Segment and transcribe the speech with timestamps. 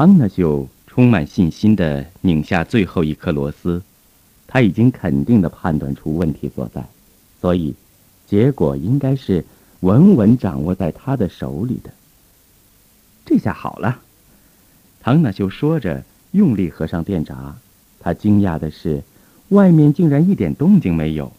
[0.00, 3.82] 汤纳秀充满信心地拧下最后一颗螺丝，
[4.46, 6.82] 他已经肯定地判断出问题所在，
[7.38, 7.74] 所以
[8.26, 9.44] 结果应该是
[9.80, 11.90] 稳稳掌握在他的手里的。
[13.26, 14.00] 这下好了，
[15.02, 17.54] 汤纳秀说着，用力合上电闸。
[17.98, 19.02] 他惊讶的是，
[19.50, 21.30] 外面竟然一点动静没有。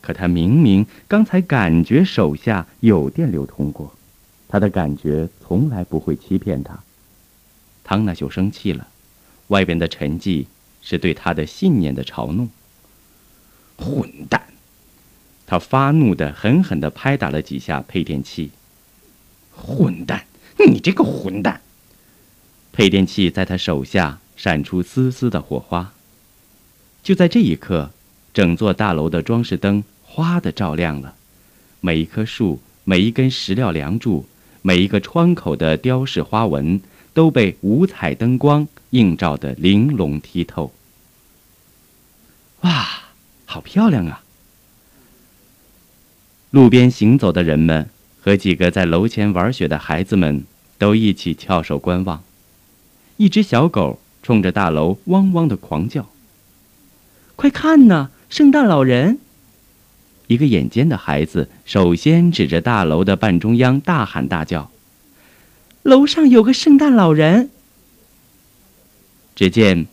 [0.00, 3.92] 可他明明刚才感觉手下有电流通过，
[4.48, 6.80] 他的感觉从来不会欺骗他。
[7.84, 8.88] 汤纳秀生气了，
[9.48, 10.46] 外边的沉寂
[10.80, 12.48] 是对他的信念的嘲弄。
[13.76, 14.42] 混蛋！
[15.46, 18.50] 他发怒的狠狠地拍打了几下配电器。
[19.54, 20.24] 混蛋！
[20.66, 21.60] 你这个混蛋！
[22.72, 25.92] 配电器在他手下闪出丝丝的火花。
[27.02, 27.90] 就在这一刻，
[28.32, 31.16] 整座大楼的装饰灯哗的照亮了，
[31.80, 34.24] 每一棵树、每一根石料梁柱、
[34.62, 36.80] 每一个窗口的雕饰花纹
[37.14, 40.72] 都被五彩灯光映照得玲珑剔透。
[42.62, 42.86] 哇，
[43.44, 44.22] 好漂亮啊！
[46.50, 47.88] 路边行走的人们
[48.20, 50.44] 和几个在楼前玩雪的孩子们。
[50.78, 52.24] 都一起翘首观望，
[53.16, 56.08] 一只小狗冲着大楼汪汪的狂叫。
[57.36, 59.20] 快看呐，圣诞老人！
[60.26, 64.71] 一个眼尖的孩子首先指着大楼的半中央大喊大叫
[65.82, 67.50] ：“楼上有个圣诞老人！”
[69.34, 69.86] 只见，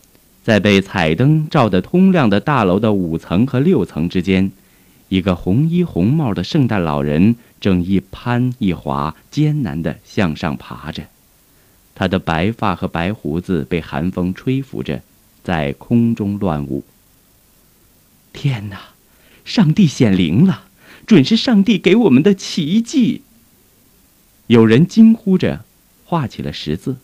[0.44, 4.52] 在被彩灯照得通亮的大楼的五层和六层之间，
[5.08, 7.36] 一个红衣红帽的圣诞老人。
[7.60, 11.02] 正一攀一滑，艰难地向上爬着，
[11.94, 15.02] 他的白发和白胡子被寒风吹拂着，
[15.44, 16.82] 在空中乱舞。
[18.32, 18.80] 天哪，
[19.44, 20.68] 上帝显灵了，
[21.06, 23.20] 准是上帝给我们的奇迹！
[24.46, 25.66] 有人惊呼着，
[26.10, 26.96] 画起了十字。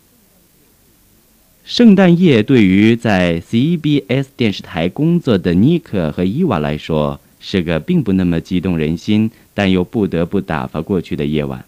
[1.64, 7.20] 圣诞夜对于在 CBS 电视台工作的尼克和伊娃来说。
[7.38, 11.64] 是个并不那么激动人心，但又不得不打发过去的夜晚。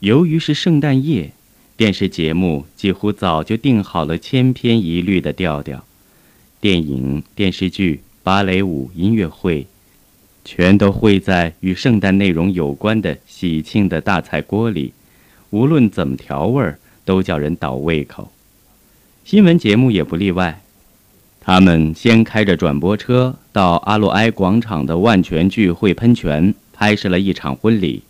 [0.00, 1.32] 由于是圣诞夜，
[1.74, 5.86] 电视节目几乎早就定好了千篇一律的调调，
[6.60, 9.66] 电影、电视剧、芭蕾舞、音乐会，
[10.44, 14.92] 全都会在与圣诞内容有关的喜庆的大菜锅里，
[15.50, 18.30] 无论怎么调味儿，都叫人倒胃口。
[19.24, 20.60] 新闻节目也不例外。
[21.40, 28.02] 他们先开着转播车到阿洛埃广场的万泉聚会喷泉拍摄了一场婚礼，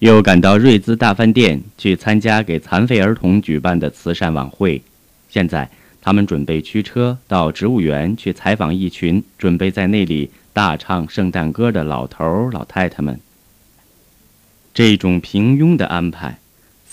[0.00, 4.82] 又赶到瑞兹大饭店去参加给残废儿童举办的慈善晚会。
[5.28, 5.70] 现在，
[6.00, 13.20] 他们准备驱车到植物园去采访一群准备在那里大唱圣诞歌的老头老太太们。
[14.74, 16.38] 这种平庸的安排，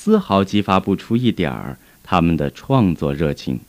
[0.05, 3.59] 丝毫激发不出一点儿他们的创作热情。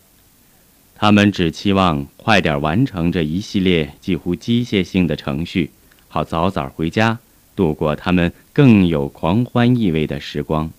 [0.94, 5.70] 他们只期望快点完成这一系列几乎机械性的程序，
[6.08, 7.19] 好早早回家，
[7.54, 10.70] 度过他们更有狂欢意味的时光。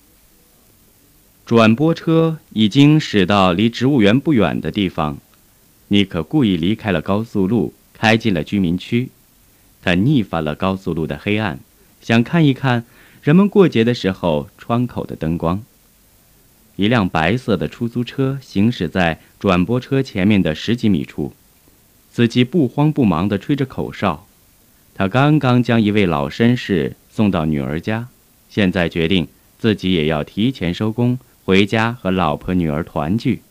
[1.43, 5.17] 转播车已经驶到离植物园不远的地方，
[5.87, 9.09] 尼克故意离开了高速路，开进了居民区。
[9.81, 11.59] 他逆反了高速路的黑暗，
[11.99, 12.85] 想看一看
[13.23, 15.63] 人们过节的时候窗口的灯光。
[16.75, 21.31] 一辆白色的出租车行驶在转播车前面的十几米处，
[22.11, 24.27] 司机不慌不忙地吹着口哨。
[24.93, 28.09] 他刚刚将一位老绅士送到女儿家，
[28.49, 33.41] 现在决定自己也要提前收工，回家和老婆女儿团聚。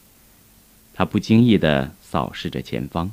[0.92, 3.10] 他不经意地扫视着前方，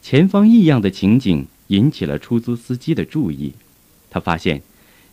[0.00, 3.52] 前方异样的情景引起了出租司机的注意。
[4.10, 4.62] 他发现，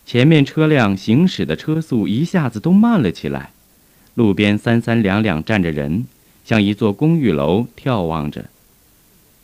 [0.10, 3.52] 前面车辆行驶的车速一下子都慢了起来。
[4.16, 6.08] 路边三三两两站着人，
[6.44, 8.46] 像一座公寓楼眺望着。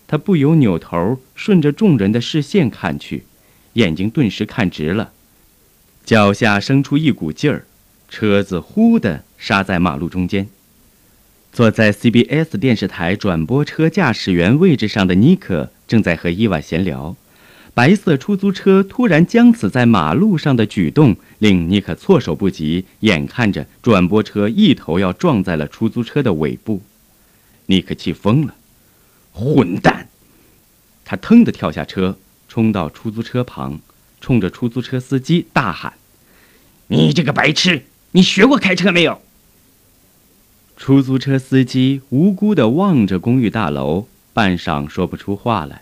[0.07, 3.25] 他不由扭头顺着众人的视线看去，
[3.73, 5.11] 眼睛顿时看直了，
[6.03, 7.67] 脚下生出一股劲儿，
[8.09, 10.47] 车子呼的刹在马路中间。
[11.53, 17.15] 坐在 CBS 电视台转播车驾驶员位置上的尼克正在和伊娃闲聊。
[17.75, 26.81] 白色出租车突然将此在马路上的举动令尼克措手不及，眼看着转播车一头要撞在了出租车的尾部，
[27.65, 28.55] 尼克气疯了，
[29.33, 30.07] 混蛋！
[31.03, 32.17] 他腾地跳下车，
[32.47, 33.81] 冲到出租车旁，
[34.21, 35.95] 冲着出租车司机大喊
[36.87, 39.21] ：“你这个白痴，你学过开车没有？”
[40.77, 45.81] 出租车司机无辜地望着公寓大楼，半晌说不出话来。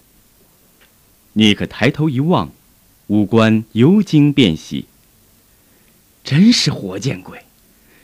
[1.34, 2.52] 尼克抬头一望，
[3.08, 4.86] 五官由惊变喜。
[6.24, 7.44] 真是活见鬼！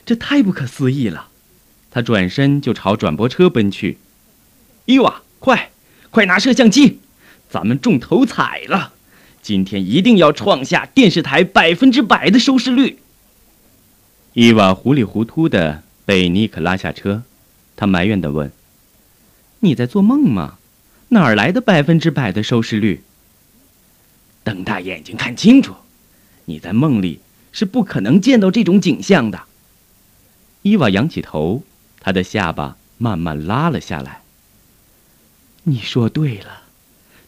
[0.04, 1.28] 这太不可思议了！
[1.92, 3.98] 他转身就朝转播车奔去。
[4.86, 5.70] 伊娃，快，
[6.10, 6.98] 快拿摄像机，
[7.48, 8.94] 咱们中头彩了！
[9.40, 12.98] 今天一定要创下电视台百分之百的收视率。
[14.34, 17.22] 伊娃糊里糊涂的被尼克拉下车，
[17.76, 18.50] 他埋怨的问
[19.60, 20.58] ：“你在做梦吗？
[21.10, 23.02] 哪儿来的百分之百的收视率？”
[24.50, 25.72] 瞪大眼睛看清楚，
[26.46, 27.20] 你在梦里
[27.52, 29.42] 是不可能见到这种景象的。
[30.62, 31.62] 伊娃仰起头，
[32.00, 34.22] 他的下巴慢慢拉了下来。
[35.62, 36.64] 你说对了，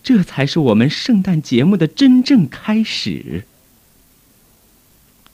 [0.02, 3.44] 这才是我们圣诞节目的真正开始。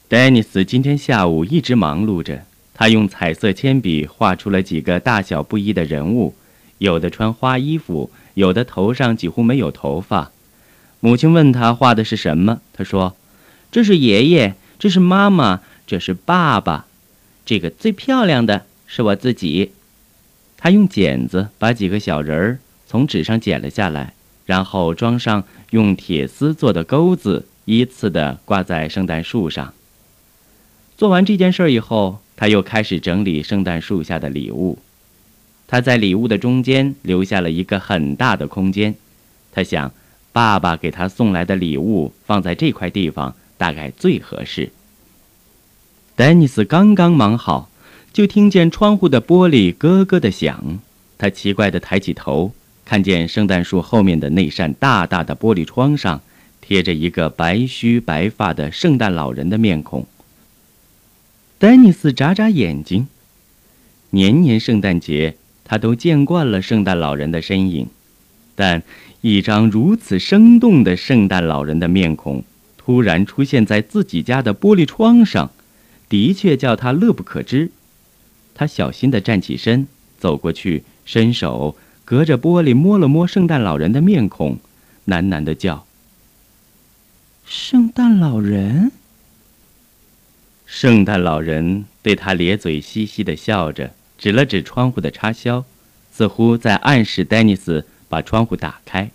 [0.07, 2.45] 丹尼斯今天下午一直忙碌着，
[2.75, 6.35] 他用彩色铅笔画出了几个大小不一的人物，
[6.77, 10.31] 有的穿花衣服，有的头上几乎没有头发。
[11.01, 13.15] 母亲问他画的是什么，他说
[13.71, 16.87] ：“这是爷爷，这是妈妈，这是爸爸，
[17.45, 19.71] 这个最漂亮的是我自己。”
[20.57, 24.13] 他用剪子把几个小人儿从纸上剪了下来，
[24.45, 29.73] 然后装上用铁丝做的钩子，依次的挂在圣诞树上。
[30.97, 34.77] 做完这件事以后，他又开始整理圣诞树下的礼物。
[35.65, 38.95] 他在礼物的中间留下了一个很大的空间，
[39.53, 39.93] 他想。
[40.39, 44.71] 爸爸给他送来的礼物放在这块地方，大概最合适。
[46.15, 47.69] 丹尼斯刚刚忙好，
[48.13, 50.79] 就听见窗户的玻璃咯咯的响。
[51.17, 52.53] 他奇怪地抬起头，
[52.85, 56.21] 看见圣诞树后面的那扇大大的玻璃窗上
[56.61, 60.07] 贴着一个白须白发的圣诞老人的面孔。
[61.57, 63.09] 丹尼斯眨眨眼睛，
[64.11, 67.89] 年年圣诞节他都见惯了圣诞老人的身影，
[68.55, 68.81] 但。
[69.21, 72.43] 一张如此生动的圣诞老人的面孔
[72.77, 75.51] 突然出现在自己家的玻璃窗上，
[76.07, 77.71] 的确叫他乐不可支。
[78.55, 79.87] 他小心地站起身，
[80.17, 81.75] 走过去，伸手
[82.05, 84.57] 隔着玻璃摸了摸圣诞老人的面孔，
[85.07, 85.85] 喃喃地叫
[87.45, 88.91] ：“圣诞老人。”
[90.65, 95.65] 圣诞老人对他咧嘴嘻嘻地笑着，指了指窗户的插销，
[96.11, 97.85] 似乎在暗示丹尼斯。
[98.09, 99.11] 把窗户打开。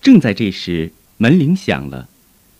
[0.00, 2.08] 正在这时，门铃响了，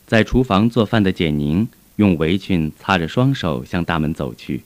[0.06, 1.66] 在厨房做饭的简宁
[1.96, 4.64] 用围裙擦着双手向大门走去。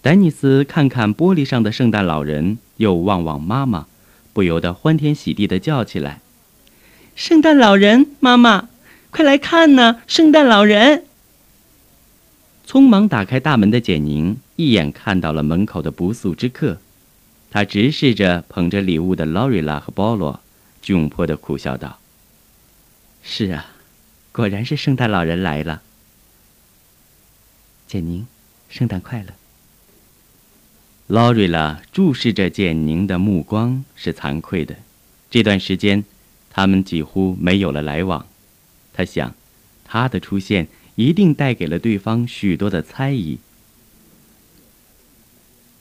[0.00, 3.86] 丹尼斯看看玻璃上的圣诞老人，又望望妈妈，
[4.32, 6.20] 不由得欢天喜地地叫起来
[7.14, 8.68] ：“圣诞老人，妈妈，
[9.10, 10.00] 快来看呢！
[10.08, 11.04] 圣诞老人！”
[12.66, 16.78] 匆忙打开大门的简宁一眼看到了门口的不速之客。
[17.52, 20.40] 他直视着捧着礼物的劳瑞拉和保罗，
[20.82, 21.98] 窘迫地苦笑道
[23.22, 23.66] ：“是啊，
[24.32, 25.82] 果然是圣诞老人来了。”
[27.86, 28.26] 简宁，
[28.70, 29.34] 圣诞快乐。
[31.08, 34.76] 劳瑞拉注视着简宁的目光是惭愧的。
[35.30, 36.04] 这段时间，
[36.48, 38.26] 他们几乎没有了来往。
[38.94, 39.34] 他想，
[39.84, 43.38] 他的出现一定带给了对方许多的猜疑。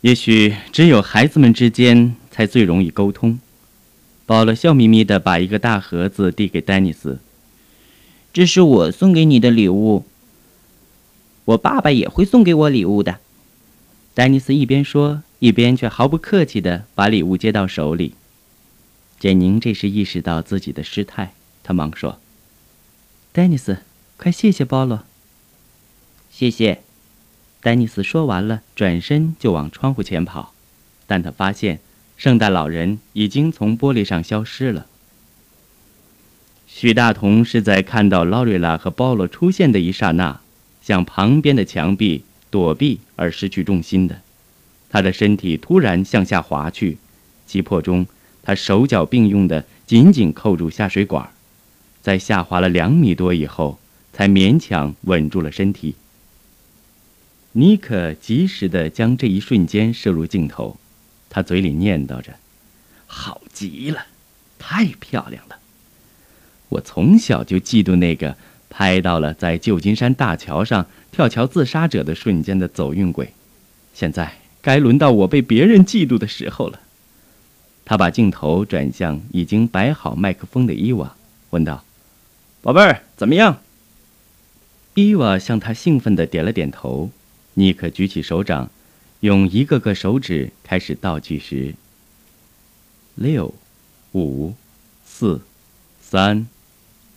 [0.01, 3.39] 也许只有孩子们之间才最容易沟通。
[4.25, 7.19] 保罗笑眯眯地把一个大盒子递给丹尼斯
[8.33, 10.06] ：“这是我送给你的礼物。
[11.45, 13.19] 我爸爸也会送给我礼物的。”
[14.13, 18.15] 丹尼斯一边说，一边却毫不客气地把礼物接到手里。
[19.20, 22.20] 简宁这时意识到自己的失态，他忙说
[23.31, 23.77] ：“丹尼斯，
[24.17, 25.03] 快谢谢保罗。”
[26.31, 26.81] 谢谢。
[27.62, 30.53] 丹尼斯说完了，转身就往窗户前跑，
[31.06, 31.80] 但他发现
[32.18, 34.88] 圣诞老人已经从玻璃上消失了。
[36.65, 40.41] 许大同是在看到劳瑞拉和保罗出现的一刹那，
[40.82, 44.22] 向旁边的墙壁躲避而失去重心的，
[44.89, 46.98] 他的身体突然向下滑去，
[47.46, 48.08] 急迫中，
[48.41, 51.30] 他手脚并用的紧紧扣住下水管，
[52.01, 53.77] 在下滑了两米多以后，
[54.13, 55.94] 才勉强稳住了身体。
[57.53, 60.77] 尼克及时地将这一瞬间摄入镜头，
[61.29, 62.36] 他嘴里念叨着
[63.08, 64.05] ：“好极了，
[64.58, 65.58] 太漂亮了！
[66.70, 68.38] 我从小就嫉妒那个
[68.70, 73.34] 拍到了在旧金山大桥上跳桥自杀者的瞬间的走运鬼，
[73.93, 76.79] 现在该轮到我被别人嫉妒的时候了。”
[77.84, 81.17] 他把镜头转向已经摆好麦克风的伊娃，
[81.50, 81.84] 问道
[82.63, 83.62] ：“宝贝儿，怎么样？”
[84.96, 87.12] 伊娃向他兴奋地点了点头。
[87.55, 88.70] 尼克举起手掌，
[89.20, 91.75] 用一个个手指开始倒计时。
[93.15, 93.53] 六、
[94.13, 94.53] 五、
[95.05, 95.41] 四、
[96.01, 96.48] 三、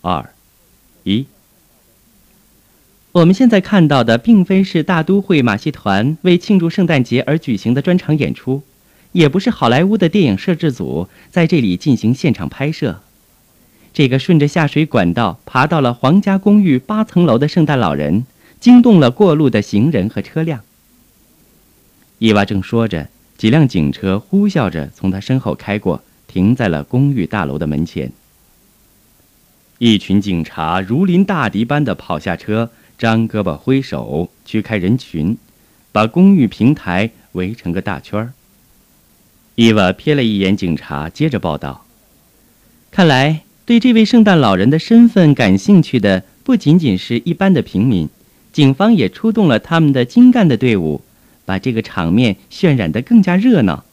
[0.01, 0.33] 二、
[1.03, 1.25] 一。
[3.13, 8.61] 我们现在看到的，并非是大都会马戏团为庆祝圣诞节而举行的专场演出，
[9.13, 13.01] 也不是好莱坞的电影摄制组在这里进行现场拍摄。
[13.93, 18.25] 这个顺着下水管道爬到了皇家公寓八层楼的圣诞老人，
[18.65, 20.63] 惊动了过路的行人和车辆。
[22.17, 23.07] 伊娃正说着，
[23.37, 28.11] 几辆警车呼啸着从他身后开过，停在了公寓大楼的门前。
[29.77, 32.71] 一群警察如临大敌般的跑下车。
[32.97, 35.37] 张胳膊挥手驱开人群，
[35.91, 38.33] 把公寓平台围成个大圈儿。
[39.53, 41.85] 伊娃瞥了一眼警察，接着报道
[42.89, 48.09] ：“看来对这位圣诞老人的身份感兴趣的不仅仅是一般的平民，
[48.55, 51.01] 警方也出动了他们的精干的队伍，
[51.43, 53.83] 把这个场面渲染得更加热闹。”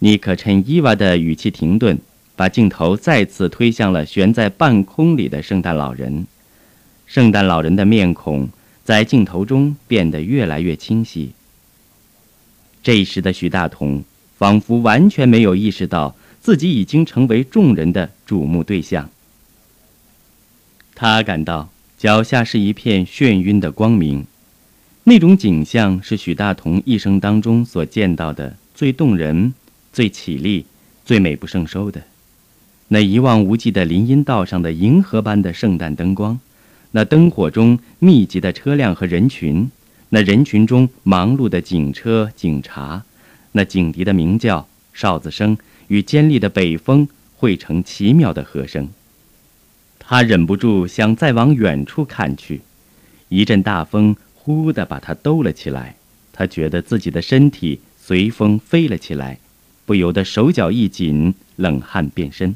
[0.00, 1.98] 尼克趁伊娃的语气停顿，
[2.36, 6.26] 把镜头再次推向了悬在半空里的圣诞老人。
[7.06, 8.50] 圣诞老人的面孔
[8.84, 11.32] 在镜头中变得越来越清晰。
[12.82, 14.04] 这时的徐大同
[14.36, 19.08] 仿佛完全没有意识到自己已经成为众人的瞩目对象。
[20.94, 21.70] 他感到
[22.02, 24.26] 脚下是一片眩晕的光明，
[25.04, 29.54] 那种景象是许大同一生当中所见到的最动人、
[29.92, 30.66] 最绮丽、
[31.04, 32.02] 最美不胜收的。
[32.88, 36.40] 那一望无际的林荫道上的银河般的圣诞灯光。
[36.90, 39.70] 那灯火中密集的车辆和人群，
[40.08, 43.04] 那人群中忙碌的警车、警察，
[43.52, 45.56] 那警笛的鸣叫、哨子声
[45.86, 47.06] 与尖利的北风
[47.36, 48.88] 汇成奇妙的和声。
[50.12, 52.60] 他忍不住想再往远处看去，
[53.30, 55.96] 一阵大风忽地把他兜了起来，
[56.34, 59.38] 他觉得自己的身体随风飞了起来，
[59.86, 62.54] 不由得手脚一紧，冷汗遍身。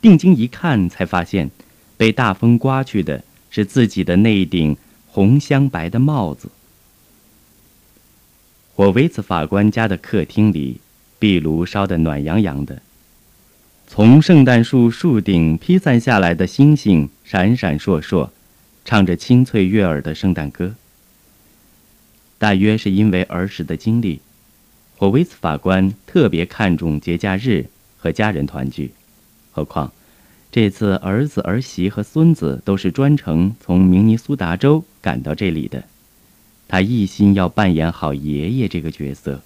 [0.00, 1.48] 定睛一看，才发现
[1.96, 3.22] 被大风刮去的。
[3.50, 6.50] 是自己的那一顶红镶白的帽子。
[8.74, 10.80] 霍维茨法官家的客厅里，
[11.20, 12.82] 壁炉烧得暖洋洋的，
[13.90, 18.28] 从圣诞树树顶披散下来的星星闪闪烁烁，
[18.84, 20.74] 唱着清脆悦耳的圣诞歌。
[22.36, 24.20] 大约是因为儿时的经历，
[24.96, 27.66] 霍维茨法官特别看重节假日
[27.96, 28.92] 和家人团聚，
[29.50, 29.90] 何况。
[30.52, 35.82] 这次儿子、儿媳和孙子都是专程从明尼苏达州赶到这里的，
[36.68, 39.42] 他一心要扮演好爷爷这个角色，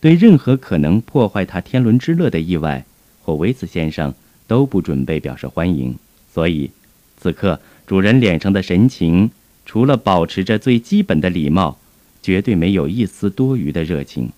[0.00, 2.84] 对任何可能破坏他天伦之乐的意外，
[3.24, 4.14] 或维茨先生
[4.46, 5.96] 都不准备表示欢迎。
[6.32, 6.70] 所以，
[7.18, 9.30] 此刻主人脸上的神情，
[9.64, 11.78] 除了保持着最基本的礼貌，
[12.22, 14.30] 绝对没有一丝多余的热情。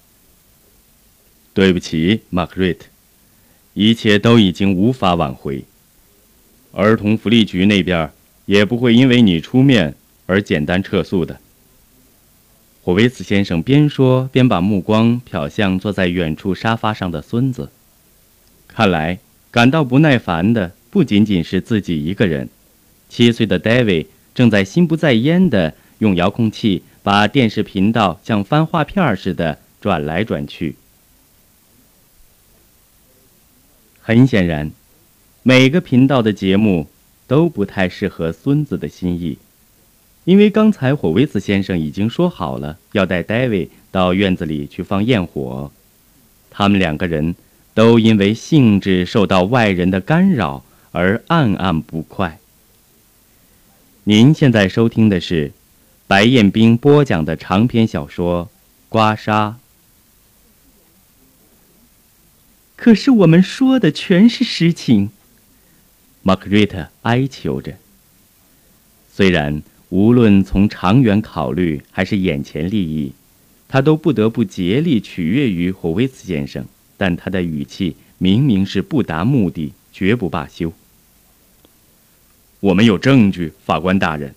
[1.53, 2.87] 对不起，马克瑞特，
[3.75, 5.65] 一切都已经无法挽回。
[6.73, 8.11] 儿童福利局那边
[8.45, 9.95] 也不会因为你出面
[10.27, 11.41] 而简单撤诉的。
[12.83, 17.71] 霍维茨先生边说边把目光瞟向坐在远处沙发上的孙子，
[18.77, 19.19] 看来
[19.51, 22.51] 感到不耐烦的不仅仅是自己一个人。
[23.09, 30.77] 七岁的戴维正在心不在焉地用遥控器把电视频道像翻画片似的转来转去。
[34.03, 34.71] 很显然。
[35.43, 36.87] 每个频道的节目
[37.27, 39.39] 都不太适合孙子的心意，
[40.25, 45.73] 因为刚才霍维茨先生已经说好了要带戴维到院子里去放焰火，
[46.51, 47.35] 他们两个人
[47.77, 52.39] 都因为兴致受到外人的干扰而暗暗不快。
[54.05, 55.53] 您现在收听的是
[56.07, 58.47] 白彦冰播讲的长篇小说
[58.89, 59.51] 《刮痧》，
[62.77, 65.11] 可是我们说的全是实情。
[66.23, 67.75] 玛格瑞特哀求着。
[69.13, 73.13] 虽然无论从长远考虑还是眼前利益，
[73.69, 76.65] 他都不得不竭力取悦于霍维茨先生，
[76.97, 80.73] 但他的语气明明是不达目的，绝不罢休。
[82.61, 84.35] 我们有证据，法官大人。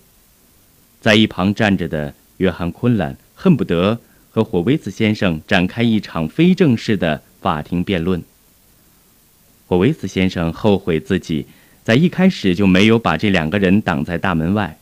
[1.00, 3.98] 在一旁站着的约翰·昆兰恨不得
[4.30, 8.22] 和霍维茨先生展开一场非正式的法庭辩论。
[9.66, 11.46] 霍维茨先生后悔自己。
[11.82, 14.78] 在一开始就没有把这两个人挡在大门外，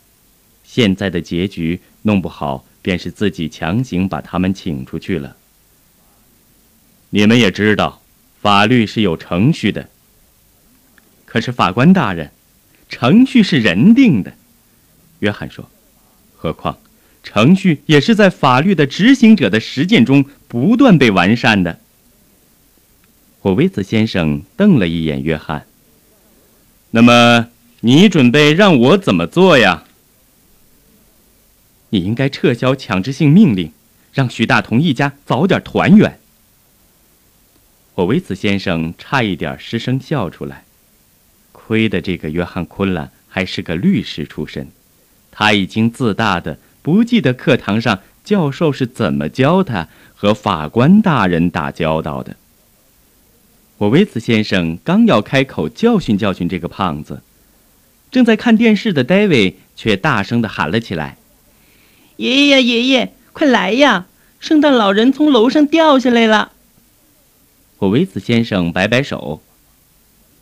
[0.64, 5.36] 现在的结局弄不好便是自己强行把他们请出去了。
[7.10, 8.02] 你们也知道，
[8.42, 9.88] 法律是有程序的。
[11.24, 12.30] 可是法官大人，
[12.88, 14.34] 程序是人定的，
[15.20, 15.68] 约翰说。
[16.36, 16.78] 何况，
[17.22, 21.80] 程序也是在法律的执行者的实践中不断被完善的。
[23.40, 25.66] 霍维茨先生瞪了一眼约翰。
[26.90, 27.48] 那么
[27.80, 29.84] 你准备让我怎么做呀？
[31.90, 33.72] 你应该撤销强制性命令，
[34.12, 36.20] 让许大同一家早点团圆。”
[37.98, 40.62] 霍维茨先生差一点失声笑出来。
[41.50, 44.68] 亏得这个约翰·昆兰还是个律师出身，
[45.32, 52.36] 他已经自大的不记得课堂上教授是怎么教他和法官大人打交道的。
[53.78, 57.20] 霍维茨先生刚要开口教训教训这个胖子，
[58.12, 61.16] 正在看电视的戴维却大声地喊了起来
[62.18, 64.06] ：“爷爷呀，爷爷，快来呀！
[64.38, 66.52] 圣诞老人从楼上掉下来了。”
[67.80, 69.40] 霍维茨先生摆摆手：“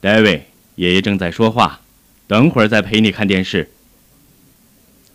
[0.01, 1.83] 戴维，爷爷正在说话，
[2.27, 3.69] 等会儿再陪你看电视。”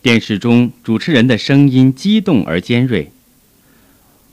[0.03, 3.11] 电视中主持人的声音激动而尖锐。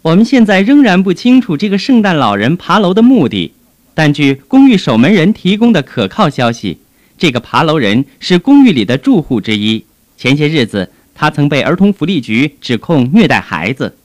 [0.03, 3.55] 我们现在仍然不清楚这个圣诞老人爬楼的目的，
[3.95, 6.81] 但据公寓守门人提供的可靠消息，
[7.17, 9.87] 这个爬楼人是公寓里的住户之一。
[10.19, 13.97] 前些日子，他曾被儿童福利局指控虐待孩子。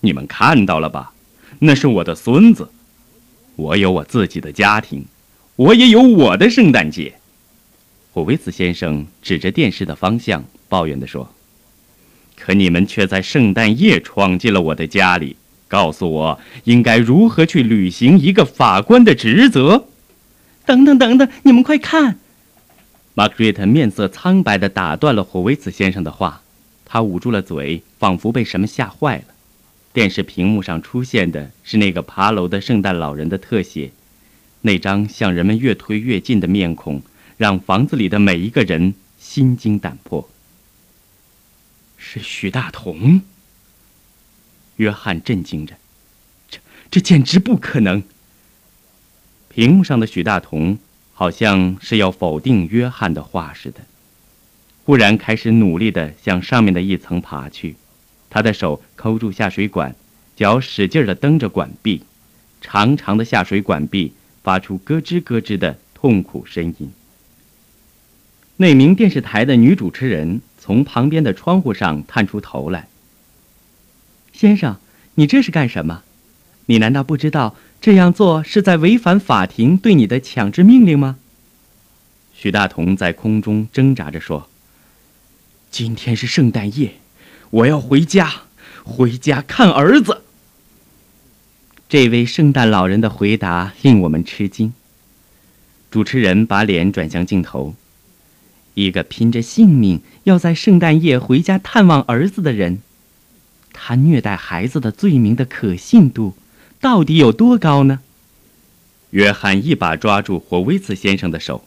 [0.00, 1.12] 你们看到了吧？
[1.58, 2.68] 那是我的孙子，
[3.56, 5.04] 我有我自己的家庭，
[5.56, 7.14] 我也有我的圣诞节。
[8.12, 11.32] 霍维茨先生指着电视的方向，抱怨地说
[12.36, 15.36] ：“可你们却在圣诞夜闯进了我的家里，
[15.68, 19.86] 告诉我应该如何去履行一个法官的职责。”
[20.66, 22.18] 等等等等，你们快看！
[23.14, 26.42] 玛格丽特面色苍白地打断了霍维茨先生的话，
[26.84, 29.24] 他捂住了嘴，仿佛被什么吓坏了。
[29.96, 33.92] 电视屏幕上出现的是那个爬楼的圣诞老人的特写，
[34.60, 37.00] 那张向人们越推越近的面孔，
[37.38, 40.28] 让房子里的每一个人心惊胆魄。
[41.96, 43.22] 是许大同。
[44.76, 45.72] 约翰震惊着，
[46.50, 46.58] 这
[46.90, 48.02] 这简直不可能。
[49.48, 50.78] 屏幕上的许大同
[51.14, 53.80] 好像是要否定约翰的话似的，
[54.84, 57.76] 忽然开始努力的向上面的一层爬去。
[58.28, 59.94] 他的手抠住下水管，
[60.34, 62.02] 脚使劲地蹬着管壁，
[62.60, 64.12] 长长的下水管壁
[64.42, 66.90] 发出咯吱咯吱的痛苦呻吟。
[68.58, 72.88] 那名电视台的女主持人从旁边的窗户上探出头来
[74.32, 74.76] ：“先生，
[75.14, 76.02] 你这是干什么？
[76.66, 81.18] 你难道不知道这样做是在违反法庭对你的强制命令吗？”
[82.34, 84.48] 许大同在空中挣扎着说
[85.70, 86.94] ：“今天是圣诞夜。”
[87.50, 88.32] 我要回家，
[88.84, 90.22] 回家看儿子。
[91.88, 94.72] 这位圣诞老人的回答令我们吃惊。
[95.90, 97.74] 主持人把脸转向镜头，
[98.74, 102.80] 一个拼着性命要在圣诞夜回家探望儿子的人，
[103.72, 106.34] 他虐待孩子的罪名的可信度
[106.80, 108.00] 到底有多高呢？
[109.10, 111.64] 约翰一把抓住霍威茨先生的手。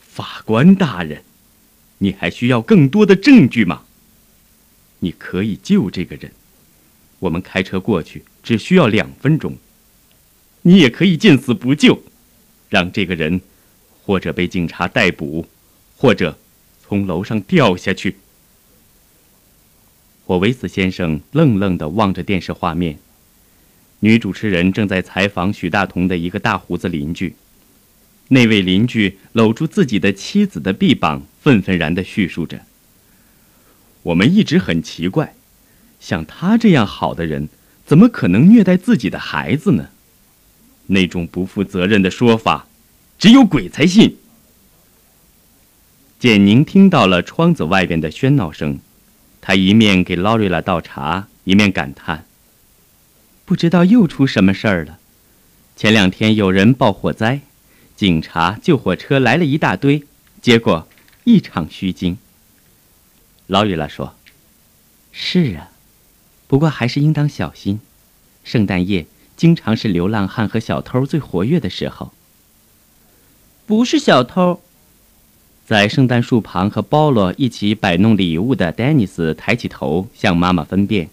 [0.00, 1.22] 法官大人，
[1.98, 3.82] 你还需要更多的证据吗？
[5.04, 6.32] 你可以救这个人，
[7.18, 9.54] 我们开车过去只需要两分钟。
[10.62, 12.02] 你也可以见死不救，
[12.70, 13.42] 让这个人
[14.02, 15.46] 或者被警察逮捕，
[15.98, 16.38] 或者
[16.82, 18.16] 从楼上掉下去。
[20.24, 22.98] 霍维斯先生愣愣地望着电视画面，
[24.00, 27.34] 女主持人正在采访许大同的一个大胡子邻居。
[28.28, 32.64] 那位邻居搂住自己的妻子的臂膀，愤愤然地叙述着。
[34.04, 35.34] 我们一直很奇怪，
[36.00, 37.48] 像他这样好的人，
[37.86, 39.88] 怎么可能虐待自己的孩子呢？
[40.88, 42.66] 那种不负责任的说法，
[43.18, 44.18] 只有鬼才信。
[46.18, 48.78] 简宁听到了窗子外边的喧闹声，
[49.40, 52.26] 他一面给劳瑞拉倒茶，一面感叹
[53.46, 54.98] ：“不知道又出什么事儿了。
[55.76, 57.40] 前两天有人报火灾，
[57.96, 60.04] 警察、救火车来了一大堆，
[60.42, 60.86] 结果
[61.24, 62.18] 一场虚惊。”
[63.46, 64.14] 劳瑞拉说
[65.12, 65.70] ：“是啊，
[66.46, 67.80] 不过还是应当小心。
[68.42, 72.12] 圣诞夜经常是流浪汉和小偷最活跃的时候。
[73.66, 74.60] 不是小偷。”
[75.66, 81.08] 在圣诞树旁和保罗一起摆弄礼物的丹尼斯抬起头向妈妈分辨：“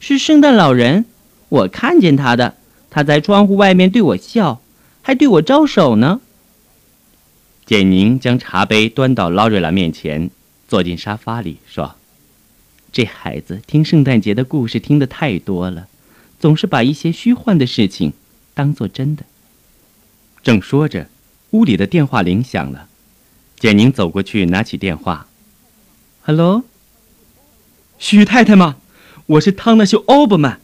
[0.00, 1.06] 是圣诞老人，
[1.48, 2.56] 我看见他的，
[2.90, 4.60] 他在窗户外面对我笑，
[5.02, 6.20] 还对我招手呢。”
[7.64, 10.30] 简宁将茶杯端到劳瑞拉面前。
[10.72, 11.96] 坐进沙发里说
[12.90, 15.86] ：“这孩子听圣诞节的故事听得太多了，
[16.40, 18.14] 总是把一些虚幻的事情
[18.54, 19.24] 当做真的。”
[20.42, 21.08] 正说着，
[21.50, 22.88] 屋里的电话铃响了。
[23.58, 25.26] 简宁走过去拿起电话
[26.22, 26.64] ：“Hello，
[27.98, 28.78] 许太太吗？
[29.26, 30.58] 我是汤纳修·奥伯曼。”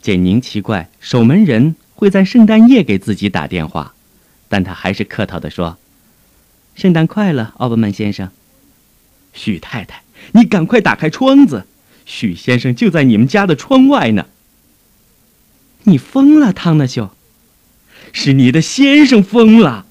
[0.00, 3.96] 简宁奇怪守门人会在圣诞夜给自己打电话，
[4.48, 5.76] 但他还是客套地说
[6.76, 8.30] ：“圣诞快乐，奥伯曼先生。”
[9.32, 11.66] 许太太，你赶快打开窗子，
[12.04, 14.26] 许先生就在你们家的窗外呢。
[15.84, 17.10] 你疯了，汤纳秀！
[18.12, 19.86] 是你的先生疯了。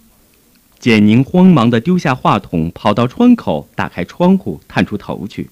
[0.79, 5.49] 简宁慌忙地丢下话筒，跑到窗口，打开窗户，探出头去。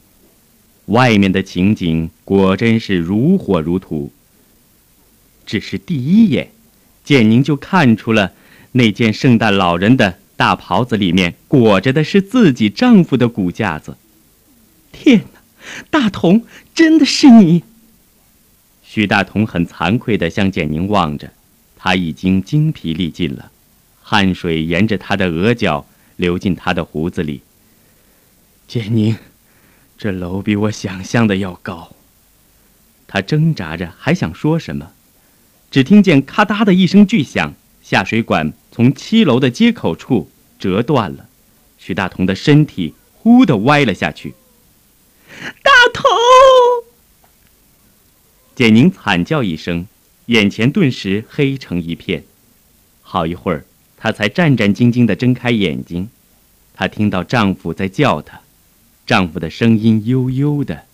[0.87, 4.11] 外面的情景果真是如火如荼。
[5.45, 6.51] 只是第一眼，
[7.03, 8.33] 简宁就看出了
[8.73, 13.97] 那件圣诞老人的大袍子里面裹着的是自己丈夫的骨架子。
[14.91, 15.39] 天哪，
[15.89, 17.63] 大同，真的是你！
[18.83, 21.31] 许大同很惭愧地向简宁望着，
[21.77, 23.51] 他已经精疲力尽了，
[24.01, 27.41] 汗水沿着他的额角流进他的胡子里。
[28.67, 29.17] 简宁，
[29.97, 31.93] 这楼比我想象的要高。
[33.07, 34.91] 他挣扎着，还想说什么，
[35.69, 37.53] 只听见咔嗒的一声巨响，
[37.87, 41.29] 下水管从七楼的接口处折断了，
[41.77, 44.33] 许大同的身体忽地歪了下去。
[45.61, 46.03] 大头！
[48.55, 49.85] 简宁惨叫一声，
[50.25, 52.23] 眼前顿时黑成一片。
[53.03, 53.63] 好一会儿，
[53.99, 56.09] 她才战战兢兢地睁开眼睛。
[56.73, 58.41] 她听到丈夫在叫她，
[59.05, 60.85] 丈夫的声音悠悠的：“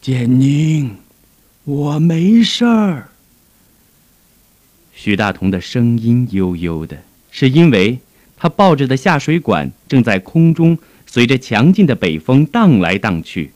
[0.00, 0.98] 简宁，
[1.64, 3.08] 我没事儿。”
[4.94, 6.96] 许大同的声音悠悠的，
[7.30, 7.98] 是因为
[8.36, 13.52] 他抱着的下水管正在空中随着强劲的北风荡来荡去。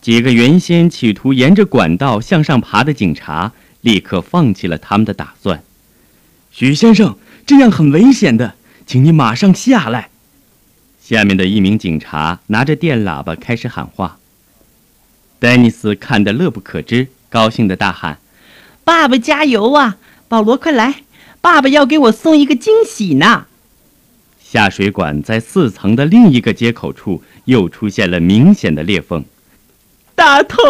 [0.00, 5.62] 几个原先企图沿着管道向上爬的警察立刻放弃了他们的打算。
[6.50, 8.54] 许先生，这样很危险的，
[8.86, 10.08] 请你马上下来。
[11.00, 14.18] 下面的一名警察拿着电喇叭开始喊话。
[15.38, 18.18] 丹尼斯看得乐不可支，高兴地大喊
[18.84, 19.96] ：“爸爸加油啊！
[20.28, 21.02] 保罗，快来，
[21.40, 23.46] 爸爸要给我送一个惊喜呢！”
[24.38, 29.24] 下水管在四层的另一个接口处又出现了明显的裂缝。
[30.14, 30.62] 大同，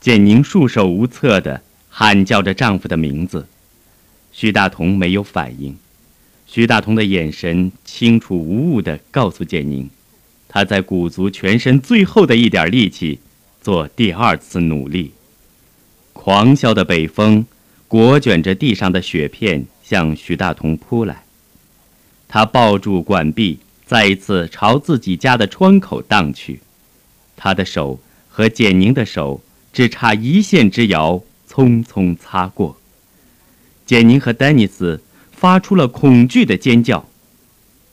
[0.00, 3.46] 简宁束手无策地喊叫着丈夫的名字。
[4.32, 5.76] 徐大同没有反应。
[6.46, 9.88] 徐大同的眼神清楚无误地告诉简宁，
[10.48, 13.18] 他在鼓足全身最后的一点力气，
[13.60, 15.12] 做第二次努力。
[16.12, 17.46] 狂啸的北风
[17.94, 21.22] 裹卷着地上的雪片向徐大同扑来，
[22.26, 26.58] 他抱住管壁，再一次朝自己家的窗口荡去。
[27.36, 29.40] 他的手和简宁的手
[29.72, 32.76] 只差一线之遥，匆匆擦过。
[33.86, 37.08] 简宁和丹尼斯发出了恐惧的尖叫。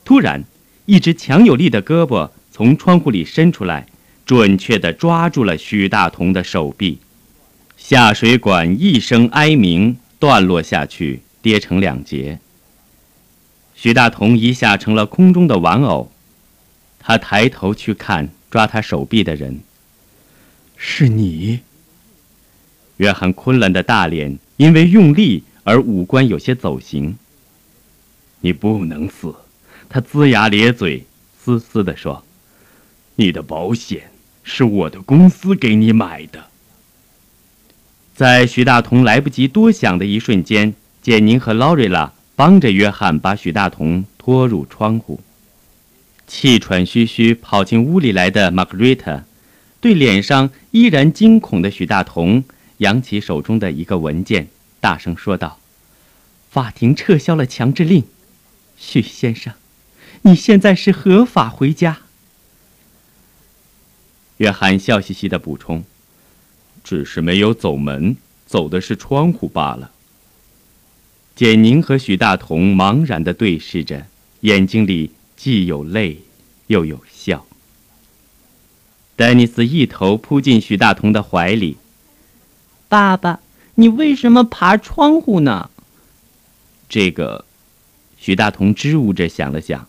[0.03, 0.43] 突然，
[0.87, 3.85] 一只强有力的胳膊从窗户里伸出来，
[4.25, 6.97] 准确地抓住了许大同的手臂。
[7.91, 12.39] 下水管一声哀鸣，断落下去，跌成两截。
[13.75, 16.09] 徐大同一下成了空中的玩偶。
[16.99, 18.29] 他抬头去看。
[18.49, 19.61] 抓他手臂的人，
[20.77, 21.59] 是你。
[22.97, 27.17] 约翰·昆仑的大脸因为用力而五官有些走形。
[28.39, 29.35] 你不能死，
[29.89, 31.05] 他龇牙咧嘴，
[31.37, 32.25] 嘶嘶地说
[33.15, 34.11] ：“你的保险
[34.43, 36.50] 是我的公司给你买的。”
[38.15, 45.19] 在许大同来不及多想的一瞬间，简宁和劳瑞拉帮着约翰把许大同拖入窗户。
[46.27, 49.23] 气喘吁吁跑进屋里来的玛格丽特，
[49.79, 52.43] 对脸上依然惊恐的许大同
[52.77, 54.47] 扬起手中的一个文件，
[54.79, 55.59] 大声说道
[56.49, 58.05] ：“法庭撤销了强制令，
[58.77, 59.53] 许先生，
[60.21, 61.97] 你现在是合法回家。”
[64.37, 65.83] 约翰笑嘻嘻地补充
[66.83, 68.15] ：“只是没有走门，
[68.45, 69.91] 走的是窗户罢了。”
[71.35, 74.05] 简宁和许大同茫然地对视着，
[74.41, 75.11] 眼睛里。
[75.43, 76.19] 既有泪，
[76.67, 77.47] 又有笑。
[79.15, 81.77] 丹尼斯一头扑进许大同的怀里。
[82.87, 83.39] 爸爸，
[83.73, 85.71] 你为什么爬窗户呢？
[86.87, 87.43] 这个，
[88.19, 89.87] 许大同支吾着想了想。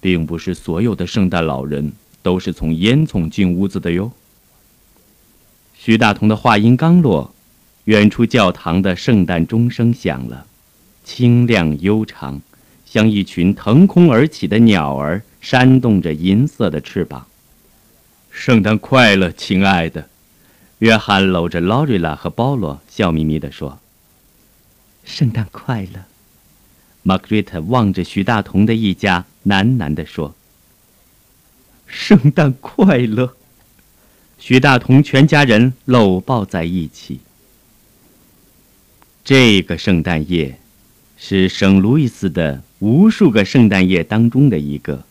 [0.00, 4.10] 并不是所有的圣诞老人都是从烟囱进屋子的哟。
[5.84, 7.34] 徐大同的话音刚落，
[7.86, 10.46] 远处教堂的圣诞钟声响了，
[11.02, 12.40] 清亮悠长。
[12.86, 17.26] 像一群腾空而起的鸟儿，扇动着银色的翅膀。
[18.30, 20.08] 圣诞快乐，亲爱的！
[20.78, 23.80] 约翰搂着劳瑞拉和保罗，笑眯眯地说
[25.02, 26.04] ：“圣诞快乐。”
[27.02, 30.36] 玛格丽特望着徐大同的一家，喃喃地说
[31.88, 33.34] ：“圣诞快乐。”
[34.44, 37.20] 徐大同全家人搂抱在一起。
[39.24, 40.58] 这个圣诞夜。
[41.16, 45.04] 是圣路易斯的无数个圣诞夜当中的一个。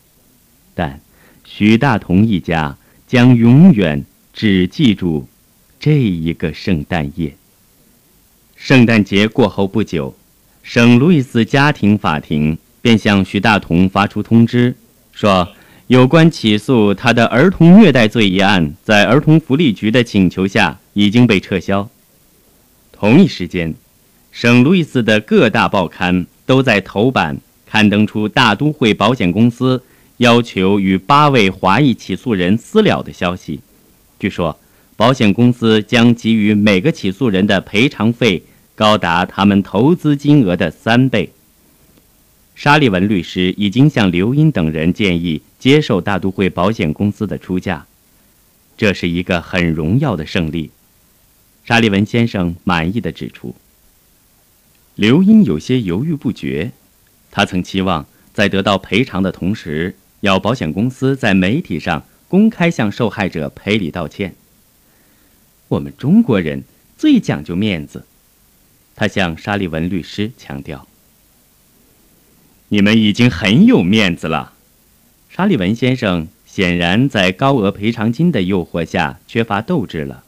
[0.74, 1.00] 但
[1.46, 2.76] 许大同一家
[3.08, 5.26] 将永远只记住
[5.80, 7.34] 这一个圣诞夜。
[8.54, 10.14] 圣诞节过后不久，
[10.62, 14.76] 圣路易斯家庭法庭便向徐大同发出通知，
[15.14, 15.48] 说
[15.92, 21.86] 有关起诉他的儿童虐待罪一案，在儿童福利局的请求下已经被撤销。
[22.90, 23.74] 同一时间，
[24.30, 29.82] 圣路易斯的各大报刊都在头版刊登出大都会保险公司
[30.16, 33.60] 要求与八位华裔起诉人私了的消息。
[34.18, 34.58] 据说，
[34.96, 38.42] 保险公司将给予每个起诉人的赔偿费。
[38.74, 41.28] 高达他们投资金额的三倍。
[42.54, 47.86] 沙利文律师已经向刘英等人建议接受大都会保险公司的出价，
[48.76, 50.72] 这是一个很荣耀的胜利。
[51.64, 53.54] 沙利文先生满意的指出。
[54.96, 56.72] 刘英有些犹豫不决，
[57.30, 64.34] 他曾期望在得到赔偿的同时，要保险公司在媒体上公开向受害者赔礼道歉。
[65.68, 66.64] 我们中国人
[66.98, 68.04] 最讲究面子。
[68.96, 70.88] 他向沙利文律师强调
[72.70, 74.54] ：“你们已经很有面子了。”
[75.34, 80.24] 沙利文先生显然在高额赔偿金的诱惑下缺乏斗志了。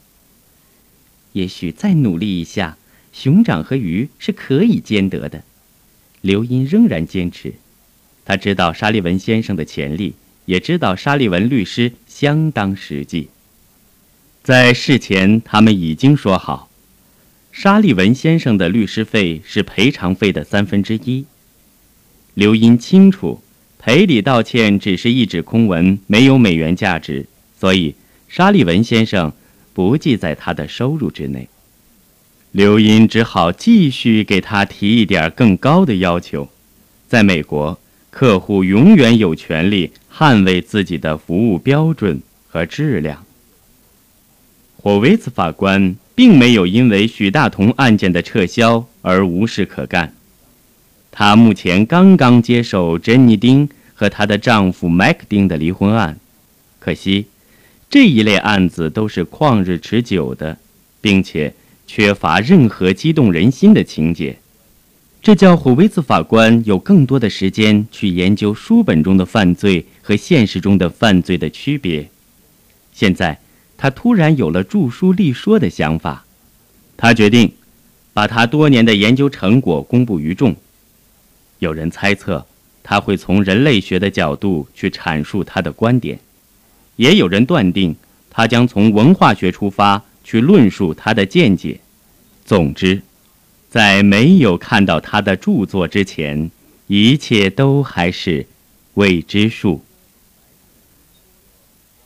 [1.33, 2.75] 也许再努力一下，
[3.13, 5.43] 熊掌和鱼是可以兼得的。
[6.21, 7.53] 刘英仍然坚持，
[8.25, 10.15] 他知道沙利文先生的潜力，
[10.45, 13.29] 也知道沙利文律师相当实际。
[14.41, 16.67] 在事前，他们已经说好。
[17.51, 21.25] 沙利文先生的律师费是赔偿费的三分之一。
[22.33, 23.41] 刘英清楚，
[23.85, 27.27] 赔礼道歉只是一纸空文，没有美元价值，
[27.59, 27.93] 所以
[28.27, 29.31] 沙利文先生
[29.75, 31.47] 不计在他的收入之内。
[32.51, 36.49] 刘英只好继续给他提一点更高的要求。
[37.07, 43.23] 在美国，客户永远有权利捍卫自己的服务标准和质量。
[44.77, 45.95] 霍维茨法官。
[46.15, 50.13] 并没有因为许大同案件的撤销而无事可干。
[51.17, 56.19] 他目前刚刚接手珍妮丁和她的丈夫麦克丁的离婚案，
[56.77, 57.27] 可惜
[57.89, 60.57] 这一类案子都是旷日持久的，
[60.99, 61.53] 并且
[61.87, 64.37] 缺乏任何激动人心的情节。
[65.21, 72.09] 这叫霍维兹法官有更多的时间去研究书本中的犯罪和现实中的犯罪的区别。
[72.93, 73.39] 现在。
[73.77, 76.23] 他突然有了著书立说的想法，
[76.95, 77.51] 他决定
[78.13, 80.55] 把他多年的研究成果公布于众。
[81.59, 82.45] 有人猜测
[82.83, 86.19] 他会从人类学的角度去阐述他的观点，
[86.97, 87.95] 也有人断定
[88.29, 91.79] 他将从文化学出发去论述他的见解。
[92.45, 93.01] 总之，
[93.69, 96.51] 在没有看到他的著作之前，
[96.87, 98.45] 一切都还是
[98.93, 99.83] 未知数。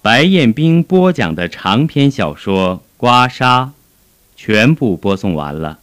[0.01, 3.65] 白彦斌播讲的长篇小说《刮痧》，
[4.37, 5.79] 全部播送完了，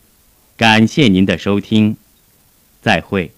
[0.56, 1.98] 感谢您的收听，
[2.80, 3.30] 再会。